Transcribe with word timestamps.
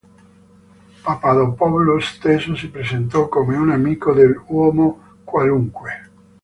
Papadopoulos 1.03 2.07
stesso 2.15 2.55
si 2.55 2.69
presentò 2.71 3.27
come 3.29 3.55
un 3.55 3.69
amico 3.69 4.13
dell"'uomo 4.13 5.19
qualunque". 5.23 6.09